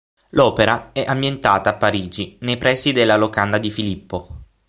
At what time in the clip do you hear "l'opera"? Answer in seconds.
0.29-0.93